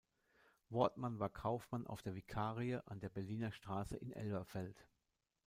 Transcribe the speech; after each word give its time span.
Wortmann 0.69 1.19
war 1.19 1.29
Kaufmann 1.29 1.85
auf 1.85 2.01
der 2.01 2.15
Vikarie 2.15 2.79
an 2.87 2.99
der 3.01 3.09
Berliner 3.09 3.51
Straße 3.51 3.95
in 3.97 4.11
Elberfeld. 4.11 4.87